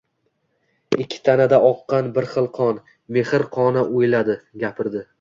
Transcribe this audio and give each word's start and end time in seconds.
Ikki 1.03 1.19
tanada 1.29 1.59
oqqan 1.69 2.11
bir 2.17 2.29
xil 2.33 2.51
qon– 2.57 2.83
mehr 3.19 3.49
qoni 3.61 3.89
oʻyladi, 3.97 4.43
gapirdi. 4.67 5.09